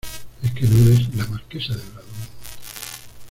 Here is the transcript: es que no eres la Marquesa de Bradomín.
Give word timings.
es 0.41 0.51
que 0.53 0.65
no 0.65 0.85
eres 0.87 1.13
la 1.13 1.27
Marquesa 1.27 1.73
de 1.75 1.83
Bradomín. 1.91 2.29